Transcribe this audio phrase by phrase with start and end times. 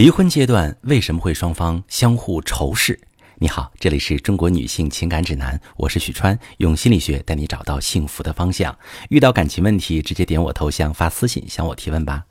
[0.00, 2.98] 离婚阶段为什么会双方相互仇视？
[3.34, 8.74] 你好，这里是中国女性情感指南，我是许川，用心理学带你找到幸福的方向。
[9.10, 12.24] 遇到感情问题，直接点我头像发私信向我提问吧。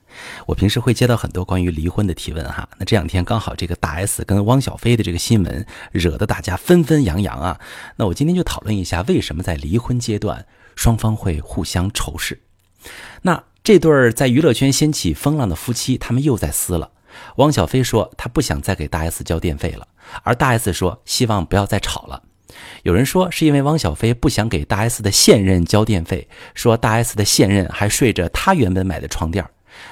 [0.47, 7.60] 我平时会接到很多关于离婚的提问哈，那这两天刚好这个大 S 跟汪小菲的这个新闻，惹得大家纷纷扬扬啊。
[7.98, 10.44] 那我今天就讨论一下，为什么在离婚阶段
[10.76, 12.42] 双方会互相仇视？
[13.22, 16.94] 那这对儿在娱乐圈掀起风浪的夫妻，他们又在撕了。
[17.38, 19.88] 汪小菲说他不想再给大 S 交电费了，
[20.23, 22.23] 而大 S 说希望不要再吵了。
[22.84, 29.45] 有人说是因为汪小菲不想给大 S 的现任交电费，说大 S 的现任还睡着他原本买的床垫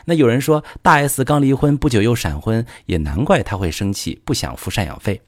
[0.05, 5.21] 那有人说大 S 刚离婚不久又闪婚，也难怪他会生气，不想付赡养费。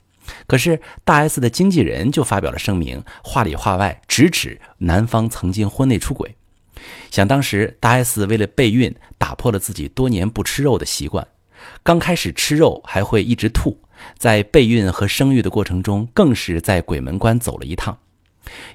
[0.47, 6.35] 可是大 S 的经纪人就发表了声明，话里话外直指男方曾经婚内出轨。
[7.11, 11.27] 想当时大 S 为了备孕，打破了自己多年不吃肉的习惯。
[11.83, 13.77] 刚开始吃肉还会一直吐，
[14.17, 17.97] 在备孕和生育的过程中，更是在鬼门关走了一趟。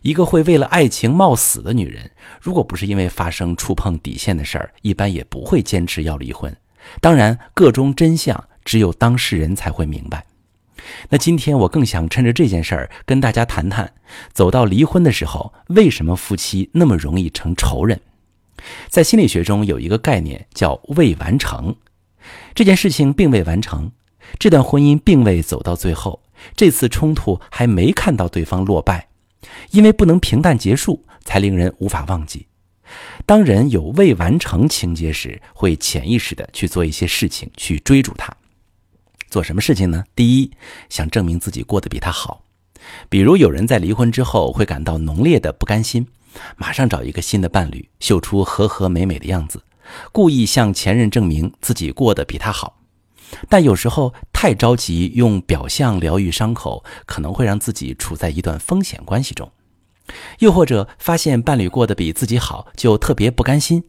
[0.02, 2.10] 一个会为了爱情冒死的女人，
[2.40, 6.54] 如果不是因为发生触碰底线的事儿，一般也不会坚持要离婚。
[7.00, 10.24] 当然，个中真相只有当事人才会明白。
[11.08, 13.90] 那今天我更想趁着这件事儿跟大家谈谈，
[14.32, 18.00] 走到离婚的时候，为什么夫妻那么容易成仇人？
[18.88, 21.74] 在心理学中有一个概念叫未完成。
[22.54, 23.90] 这件事情并未完成，
[24.38, 26.22] 这段婚姻并未走到最后，
[26.54, 29.08] 这次冲突还没看到对方落败，
[29.72, 32.46] 因为不能平淡结束，才令人无法忘记。
[33.26, 38.32] 当人有未完成情节时，会潜意识的去做一些事情，去追逐他。
[39.28, 40.04] 做什么事情呢？
[40.14, 40.50] 第一，
[40.88, 42.44] 想证明自己过得比他好，
[43.08, 46.06] 比如有人在离婚之后会感到浓烈的不甘心，
[46.56, 49.60] 马上找一个新的伴侣，秀出和和美美的样子。
[50.12, 52.80] 故意向前任证明自己过得比他好，
[53.48, 59.50] 但有时候太着急用表象疗愈伤口，可能会让自己处在一段风险关系中。
[60.40, 63.84] 又或者发现伴侣过得比自己好，就特别不甘心，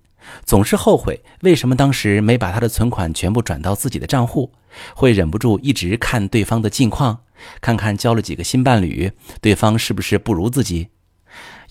[0.45, 4.51] 总是后悔为什么当时没把他的存款全部转到自己的账户，
[4.95, 7.19] 会忍不住一直看对方的近况，
[7.59, 9.11] 看看交了几个新伴侣，
[9.41, 10.87] 对方是不是不如自己。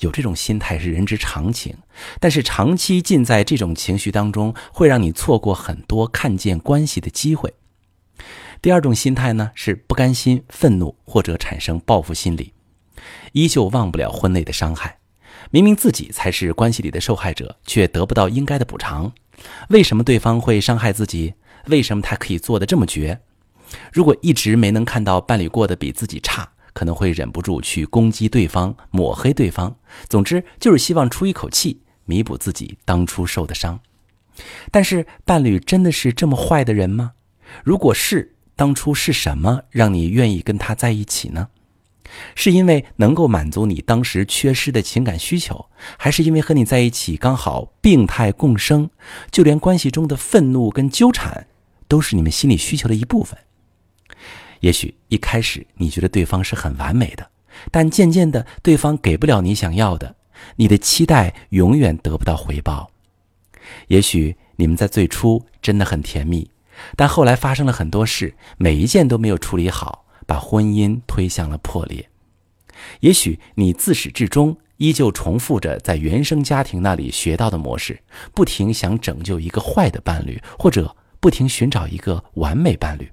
[0.01, 1.77] 有这种心态是人之常情，
[2.21, 7.55] 但是长期浸在这种情绪当中，会让你错过很多看见关系的机会。
[8.63, 12.53] 第二种心态呢，是不甘心、愤怒或者产生报复心理，
[13.33, 14.99] 依旧忘不了婚内的伤害。
[15.51, 19.13] 明明自己才是关系里的受害者，却得不到应该的补偿。
[19.69, 21.35] 为什么对方会伤害自己？
[21.67, 23.21] 为什么他可以做得这么绝？
[23.93, 26.54] 如果一直没能看到伴侣过得比自己差。
[26.75, 29.75] 可能会忍不住去攻击对方、抹黑对方，
[30.11, 33.81] 总之就是希望出一口气，弥补自己当初受的伤。
[34.71, 37.13] 但是，伴侣真的是这么坏的人吗？
[37.63, 41.49] 如果是，当初是什么让你愿意跟他在一起呢？
[42.35, 48.91] 是因为能够满足你当时缺失的情感需求，还是因为和你在一起刚好病态共生？
[49.31, 51.47] 就连关系中的愤怒跟纠缠，
[51.89, 53.39] 都是你们心理需求的一部分。
[54.65, 57.31] 也许一开始你觉得对方是很完美的，
[57.71, 60.17] 但渐渐的，对方给不了你想要的，
[60.57, 62.91] 你的期待永远得不到回报。
[63.89, 66.51] 也许你们在最初真的很甜蜜，
[66.97, 72.09] 但后来发生了很多事，每一件都没有处理好，把婚姻推向了破裂。
[73.01, 78.01] 也许你自始至终依旧重复着在原生家庭那里学到的模式，
[78.33, 83.11] 不停想拯救一个坏的伴侣，或者不停寻找一个完美伴侣。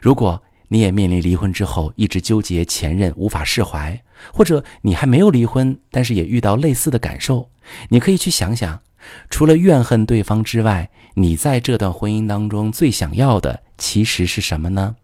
[0.00, 4.02] 如果你也面临离婚之后一直纠结前任无法释怀，
[4.32, 7.50] 或者你还没有离婚，但是也遇到类似的感受，
[7.90, 8.80] 你可以去想想，
[9.28, 14.96] 除了怨恨对方之外，你在这段婚姻当中最想要的其实是什么呢？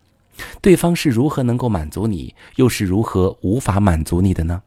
[0.63, 4.63] 对方是如何能够满足你，又是如何无法满足你的呢？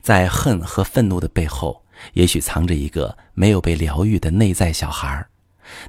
[0.00, 1.82] 在恨和愤怒的背后，
[2.14, 5.27] 也许藏着一个没有被疗愈的内在小孩儿。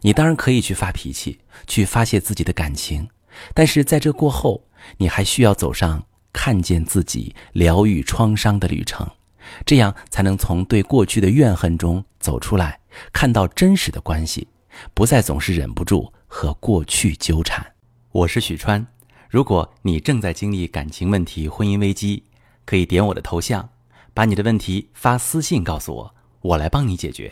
[0.02, 3.08] 你当然可以去发脾气，去发泄自己的感情，
[3.54, 4.64] 但是在这过后，
[4.98, 9.08] 你还需要走上看见自己、疗愈创伤的旅程，
[9.66, 12.80] 这样才能从对过去的怨恨中走出来，
[13.12, 14.48] 看到真实的关系，
[14.94, 17.66] 不再总是忍不住和过去纠缠。
[18.12, 18.86] 我是许川，
[19.30, 22.24] 如果你正在经历感情问题、婚姻危机，
[22.66, 23.70] 可以点我的头像，
[24.14, 27.32] 把你的问题发私信告诉我，我来帮你解决。